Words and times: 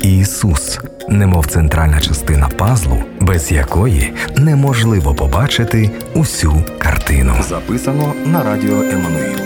Ісус, 0.00 0.78
немов 1.08 1.46
центральна 1.46 2.00
частина 2.00 2.48
пазлу, 2.48 3.02
без 3.20 3.52
якої 3.52 4.12
неможливо 4.36 5.14
побачити 5.14 5.90
усю 6.14 6.62
картину. 6.78 7.34
Записано 7.48 8.12
на 8.26 8.42
радіо 8.42 8.82
Еммануїл. 8.82 9.38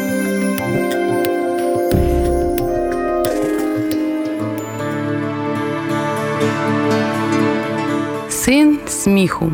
Син 8.30 8.78
сміху. 8.86 9.52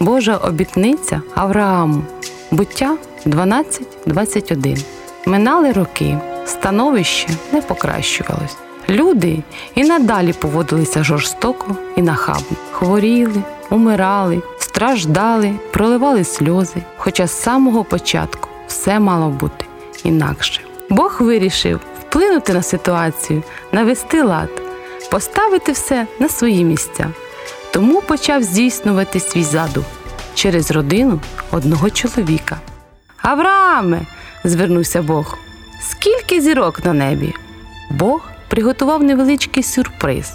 Божа 0.00 0.36
обітниця 0.36 1.22
Аврааму. 1.34 2.02
Буття 2.50 2.96
12.21. 3.26 4.84
Минали 5.26 5.72
роки, 5.72 6.18
становище 6.46 7.28
не 7.52 7.62
покращувалось. 7.62 8.56
Люди 8.88 9.42
і 9.74 9.84
надалі 9.84 10.32
поводилися 10.32 11.04
жорстоко 11.04 11.76
і 11.96 12.02
нахабно. 12.02 12.56
Хворіли, 12.72 13.42
умирали, 13.70 14.42
страждали, 14.58 15.54
проливали 15.72 16.24
сльози. 16.24 16.82
Хоча 16.96 17.26
з 17.26 17.42
самого 17.42 17.84
початку 17.84 18.48
все 18.66 19.00
мало 19.00 19.28
бути 19.28 19.64
інакше. 20.04 20.60
Бог 20.90 21.16
вирішив 21.20 21.80
вплинути 22.00 22.54
на 22.54 22.62
ситуацію, 22.62 23.42
навести 23.72 24.22
лад, 24.22 24.62
поставити 25.10 25.72
все 25.72 26.06
на 26.18 26.28
свої 26.28 26.64
місця. 26.64 27.06
Тому 27.72 28.02
почав 28.02 28.42
здійснювати 28.42 29.20
свій 29.20 29.42
задум 29.42 29.84
через 30.38 30.70
родину 30.70 31.20
одного 31.50 31.90
чоловіка. 31.90 32.56
Аврааме, 33.22 34.00
звернувся 34.44 35.02
Бог, 35.02 35.38
скільки 35.80 36.40
зірок 36.40 36.84
на 36.84 36.92
небі? 36.92 37.34
Бог 37.90 38.20
приготував 38.48 39.02
невеличкий 39.02 39.62
сюрприз. 39.62 40.32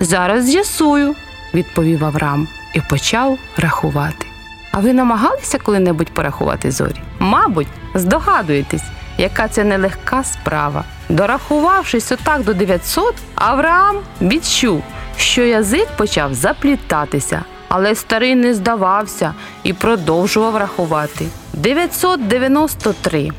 Зараз 0.00 0.44
з'ясую, 0.44 1.14
відповів 1.54 2.04
Авраам 2.04 2.48
і 2.74 2.80
почав 2.80 3.38
рахувати. 3.56 4.26
А 4.72 4.78
ви 4.78 4.92
намагалися 4.92 5.58
коли-небудь 5.58 6.10
порахувати 6.10 6.70
зорі? 6.70 7.00
Мабуть, 7.18 7.68
здогадуєтесь, 7.94 8.84
яка 9.18 9.48
це 9.48 9.64
нелегка 9.64 10.24
справа. 10.24 10.84
Дорахувавшись 11.08 12.12
отак 12.12 12.44
до 12.44 12.54
900, 12.54 13.14
Авраам 13.34 13.96
відчув, 14.22 14.82
що 15.16 15.42
язик 15.42 15.88
почав 15.96 16.34
заплітатися, 16.34 17.42
але 17.70 17.94
старий 17.94 18.34
не 18.34 18.54
здавався 18.54 19.34
і 19.62 19.72
продовжував 19.72 20.56
рахувати. 20.56 21.26
993, 21.52 23.30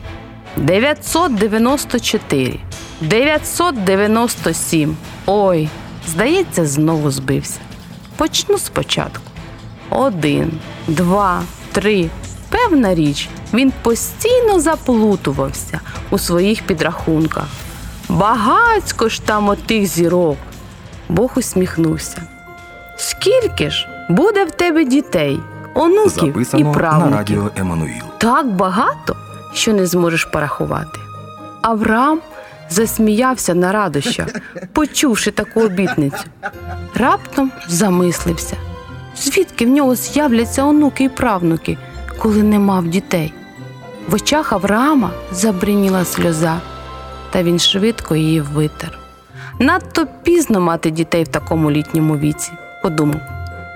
994, 0.58 2.60
997. 3.02 4.98
Ой, 5.26 5.70
здається, 6.08 6.66
знову 6.66 7.12
збився. 7.12 7.60
Почну 8.16 8.58
спочатку. 8.58 9.24
Один, 9.90 10.52
два, 10.88 11.44
три. 11.72 12.10
Певна 12.50 12.96
річ, 12.96 13.30
він 13.54 13.74
постійно 13.82 14.60
заплутувався 14.60 15.80
у 16.10 16.18
своїх 16.18 16.64
підрахунках. 16.64 17.48
Багацько 18.10 19.10
ж 19.10 19.22
там 19.22 19.50
отих 19.50 19.86
зірок. 19.86 20.38
Бог 21.10 21.32
усміхнувся. 21.36 22.24
Скільки 22.98 23.70
ж 23.70 23.88
буде 24.12 24.46
в 24.46 24.52
тебе 24.52 24.86
дітей, 24.86 25.40
онуків 25.74 26.38
і 26.40 26.44
Записано 26.44 27.10
на 27.10 27.18
радіо 27.18 27.50
Еммануїл. 27.56 28.04
так 28.18 28.48
багато, 28.48 29.16
що 29.54 29.74
не 29.74 29.86
зможеш 29.86 30.26
порахувати. 30.26 31.00
Авраам 31.62 32.20
засміявся 32.70 33.54
на 33.56 33.72
радощах, 33.72 34.28
почувши 34.74 35.32
таку 35.32 35.62
обітницю. 35.62 36.24
Раптом 36.96 37.52
замислився, 37.68 38.56
звідки 39.18 39.66
в 39.66 39.70
нього 39.70 39.96
з'являться 39.96 40.64
онуки 40.64 41.04
і 41.04 41.10
правнуки, 41.10 41.78
коли 42.20 42.44
не 42.44 42.60
мав 42.60 42.88
дітей. 42.88 43.34
В 44.08 44.14
очах 44.14 44.54
Авраама 44.54 45.12
забриніла 45.32 46.06
сльоза, 46.06 46.58
та 47.30 47.44
він 47.44 47.60
швидко 47.60 48.16
її 48.16 48.42
витер. 48.42 49.00
Надто 49.60 50.08
пізно 50.24 50.62
мати 50.62 50.92
дітей 50.92 51.24
в 51.24 51.28
такому 51.28 51.72
літньому 51.72 52.18
віці, 52.18 52.52
подумав. 52.84 53.22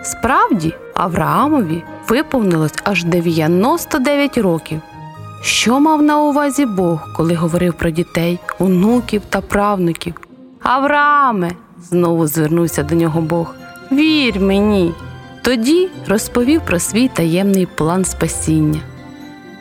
Справді, 0.05 0.73
Авраамові 0.93 1.83
виповнилось 2.07 2.73
аж 2.83 3.03
99 3.03 4.37
років. 4.37 4.81
Що 5.41 5.79
мав 5.79 6.01
на 6.01 6.21
увазі 6.21 6.65
Бог, 6.65 7.07
коли 7.15 7.35
говорив 7.35 7.73
про 7.73 7.89
дітей, 7.89 8.39
онуків 8.59 9.21
та 9.29 9.41
правнуків? 9.41 10.13
Аврааме, 10.63 11.51
знову 11.89 12.27
звернувся 12.27 12.83
до 12.83 12.95
нього 12.95 13.21
Бог, 13.21 13.55
вір 13.91 14.39
мені. 14.39 14.93
Тоді 15.41 15.89
розповів 16.07 16.61
про 16.61 16.79
свій 16.79 17.07
таємний 17.07 17.65
план 17.65 18.05
спасіння. 18.05 18.79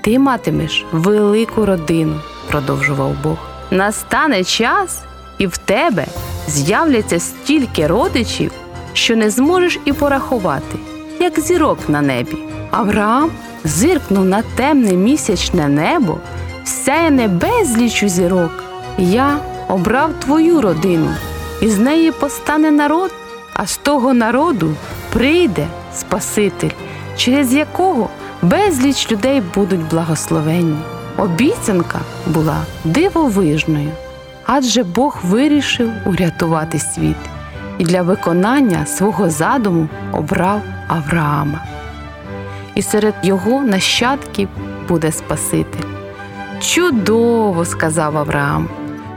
Ти 0.02 0.18
матимеш 0.18 0.84
велику 0.92 1.66
родину, 1.66 2.20
продовжував 2.50 3.16
Бог. 3.22 3.38
Настане 3.70 4.44
час, 4.44 5.02
і 5.38 5.46
в 5.46 5.56
тебе 5.56 6.06
з'являться 6.48 7.20
стільки 7.20 7.86
родичів, 7.86 8.52
що 8.94 9.16
не 9.16 9.30
зможеш 9.30 9.78
і 9.84 9.92
порахувати, 9.92 10.78
як 11.20 11.40
зірок 11.40 11.78
на 11.88 12.00
небі. 12.00 12.36
Авраам 12.70 13.30
зиркнув 13.64 14.24
на 14.24 14.42
темне 14.42 14.92
місячне 14.92 15.68
небо, 15.68 16.18
всяяне 16.64 17.28
безлічу 17.28 18.08
зірок. 18.08 18.64
Я 18.98 19.36
обрав 19.68 20.10
твою 20.20 20.60
родину, 20.60 21.14
і 21.60 21.68
з 21.68 21.78
неї 21.78 22.12
постане 22.12 22.70
народ, 22.70 23.12
а 23.54 23.66
з 23.66 23.76
того 23.76 24.14
народу 24.14 24.74
прийде 25.12 25.66
Спаситель, 25.94 26.70
через 27.16 27.52
якого 27.52 28.08
безліч 28.42 29.12
людей 29.12 29.42
будуть 29.54 29.88
благословенні. 29.88 30.78
Обіцянка 31.18 32.00
була 32.26 32.56
дивовижною, 32.84 33.90
адже 34.46 34.82
Бог 34.82 35.18
вирішив 35.24 35.90
урятувати 36.06 36.78
світ 36.78 37.16
і 37.78 37.84
для 37.84 38.02
виконання 38.02 38.86
свого 38.86 39.30
задуму 39.30 39.88
обрав 40.12 40.62
Авраама. 40.88 41.60
І 42.74 42.82
серед 42.82 43.14
його 43.22 43.62
нащадків 43.62 44.48
буде 44.88 45.12
Спаситель. 45.12 45.88
Чудово, 46.60 47.64
сказав 47.64 48.18
Авраам, 48.18 48.68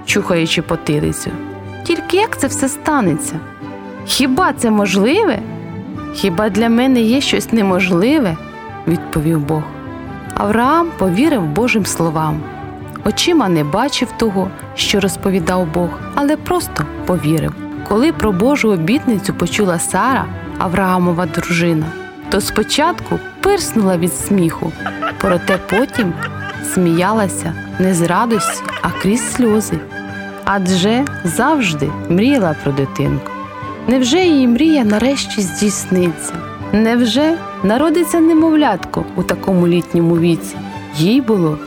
чухаючи 0.05 0.61
потилицю. 0.61 1.31
Тільки 1.83 2.17
як 2.17 2.37
це 2.39 2.47
все 2.47 2.69
станеться? 2.69 3.39
Хіба 4.05 4.53
це 4.53 4.71
можливе? 4.71 5.39
Хіба 6.13 6.49
для 6.49 6.69
мене 6.69 7.01
є 7.01 7.21
щось 7.21 7.53
неможливе? 7.53 8.37
відповів 8.87 9.39
Бог. 9.39 9.63
Авраам 10.33 10.87
повірив 10.97 11.45
Божим 11.45 11.85
словам. 11.85 12.39
Очима 13.05 13.49
не 13.49 13.63
бачив 13.63 14.11
того, 14.17 14.49
що 14.75 14.99
розповідав 14.99 15.67
Бог, 15.73 15.89
але 16.15 16.37
просто 16.37 16.85
повірив. 17.05 17.66
Коли 17.87 18.11
про 18.11 18.31
Божу 18.31 18.69
обітницю 18.69 19.33
почула 19.33 19.79
Сара, 19.79 20.25
Авраамова 20.57 21.25
дружина, 21.25 21.85
то 22.29 22.41
спочатку 22.41 23.19
пирснула 23.41 23.97
від 23.97 24.13
сміху, 24.13 24.71
проте 25.17 25.57
потім 25.69 26.13
сміялася 26.73 27.53
не 27.79 27.93
з 27.93 28.01
радості, 28.01 28.63
а 28.81 28.89
крізь 29.01 29.33
сльози. 29.33 29.79
Адже 30.45 31.05
завжди 31.23 31.89
мріяла 32.09 32.55
про 32.63 32.71
дитинку. 32.71 33.31
Невже 33.87 34.19
її 34.19 34.47
мрія 34.47 34.83
нарешті 34.83 35.41
здійсниться? 35.41 36.33
Невже 36.73 37.37
народиться 37.63 38.19
немовлятко 38.19 39.05
у 39.15 39.23
такому 39.23 39.67
літньому 39.67 40.17
віці? 40.17 40.55
Їй 40.97 41.21
було 41.21 41.57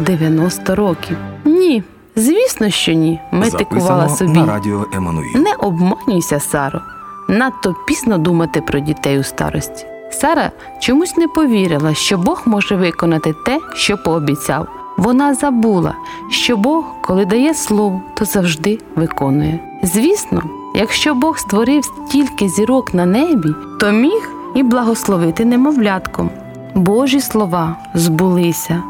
90 0.00 0.74
років. 0.74 1.16
Ні, 1.44 1.82
звісно, 2.18 2.70
що 2.70 2.92
ні. 2.92 3.20
Метикувала 3.32 4.08
собі. 4.08 4.32
на 4.32 4.46
радіо 4.46 4.86
Еммануїл. 4.92 5.40
Не 5.40 5.52
обманюйся, 5.58 6.40
Саро. 6.40 6.80
Надто 7.28 7.74
пізно 7.86 8.18
думати 8.18 8.60
про 8.60 8.80
дітей 8.80 9.18
у 9.18 9.22
старості. 9.22 9.86
Сара 10.10 10.50
чомусь 10.80 11.16
не 11.16 11.28
повірила, 11.28 11.94
що 11.94 12.18
Бог 12.18 12.42
може 12.46 12.76
виконати 12.76 13.34
те, 13.46 13.60
що 13.74 13.96
пообіцяв. 13.98 14.68
Вона 14.96 15.34
забула, 15.34 15.94
що 16.30 16.56
Бог, 16.56 16.84
коли 17.00 17.24
дає 17.24 17.54
слово, 17.54 18.02
то 18.14 18.24
завжди 18.24 18.78
виконує. 18.96 19.60
Звісно, 19.82 20.42
якщо 20.74 21.14
Бог 21.14 21.38
створив 21.38 21.84
стільки 21.84 22.48
зірок 22.48 22.94
на 22.94 23.06
небі, 23.06 23.48
то 23.80 23.90
міг 23.90 24.30
і 24.54 24.62
благословити 24.62 25.44
немовлятком. 25.44 26.30
Божі 26.74 27.20
слова 27.20 27.76
збулися. 27.94 28.82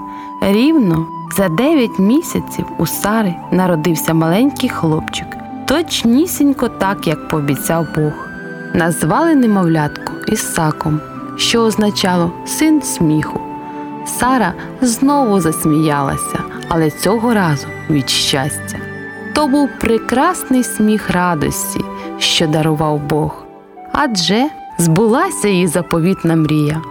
Рівно 0.42 1.06
за 1.36 1.48
дев'ять 1.48 1.98
місяців 1.98 2.66
у 2.78 2.86
Сари 2.86 3.34
народився 3.50 4.14
маленький 4.14 4.68
хлопчик, 4.68 5.26
точнісінько 5.66 6.68
так, 6.68 7.06
як 7.06 7.28
пообіцяв 7.28 7.86
Бог. 7.96 8.12
Назвали 8.74 9.34
немовлятку 9.34 10.12
Ісаком, 10.26 11.00
що 11.36 11.60
означало 11.62 12.32
син 12.46 12.82
сміху. 12.82 13.40
Сара 14.06 14.54
знову 14.80 15.40
засміялася, 15.40 16.38
але 16.68 16.90
цього 16.90 17.34
разу 17.34 17.66
від 17.90 18.10
щастя. 18.10 18.78
То 19.34 19.46
був 19.46 19.68
прекрасний 19.80 20.64
сміх 20.64 21.10
радості, 21.10 21.80
що 22.18 22.46
дарував 22.46 23.00
Бог. 23.00 23.44
Адже 23.92 24.48
збулася 24.78 25.48
її 25.48 25.66
заповітна 25.66 26.36
мрія. 26.36 26.82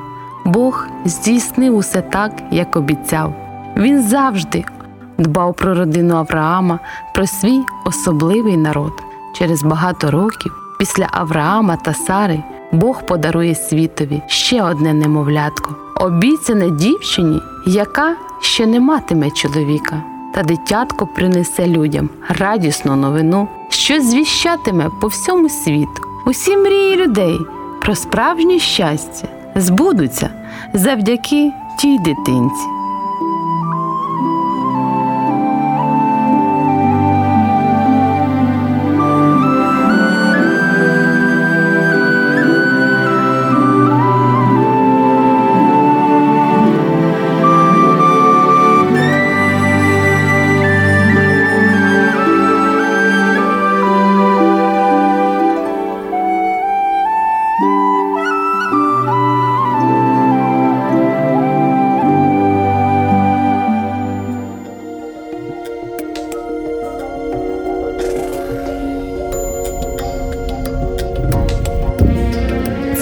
Бог 0.45 0.87
здійснив 1.05 1.75
усе 1.75 2.01
так, 2.01 2.31
як 2.51 2.75
обіцяв. 2.75 3.46
Він 3.77 4.01
завжди 4.01 4.65
дбав 5.17 5.53
про 5.53 5.73
родину 5.73 6.15
Авраама, 6.15 6.79
про 7.13 7.27
свій 7.27 7.61
особливий 7.85 8.57
народ. 8.57 8.93
Через 9.35 9.63
багато 9.63 10.11
років 10.11 10.51
після 10.79 11.07
Авраама 11.11 11.75
та 11.75 11.93
Сари 11.93 12.43
Бог 12.71 13.05
подарує 13.05 13.55
світові 13.55 14.21
ще 14.27 14.63
одне 14.63 14.93
немовлятко, 14.93 15.75
обіцяне 15.95 16.69
дівчині, 16.69 17.41
яка 17.65 18.15
ще 18.41 18.65
не 18.65 18.79
матиме 18.79 19.31
чоловіка. 19.31 20.03
Та 20.33 20.43
дитятко 20.43 21.07
принесе 21.07 21.67
людям 21.67 22.09
радісну 22.29 22.95
новину, 22.95 23.47
що 23.69 24.01
звіщатиме 24.01 24.89
по 25.01 25.07
всьому 25.07 25.49
світу. 25.49 26.01
Усі 26.25 26.57
мрії 26.57 26.95
людей 26.95 27.39
про 27.81 27.95
справжнє 27.95 28.59
щастя 28.59 29.27
збудуться 29.55 30.29
завдяки 30.73 31.51
тій 31.79 31.97
дитинці. 31.99 32.76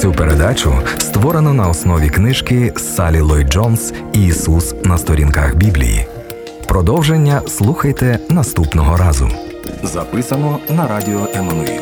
Цю 0.05 0.13
передачу 0.13 0.73
створено 0.97 1.53
на 1.53 1.69
основі 1.69 2.09
книжки 2.09 2.73
Салі 2.77 3.21
Ллойд 3.21 3.47
Джонс 3.47 3.93
Ісус 4.13 4.75
на 4.83 4.97
сторінках 4.97 5.55
Біблії. 5.55 6.07
Продовження 6.67 7.41
слухайте 7.47 8.19
наступного 8.29 8.97
разу. 8.97 9.29
Записано 9.83 10.59
на 10.69 10.87
радіо 10.87 11.27
Еммануїл. 11.33 11.81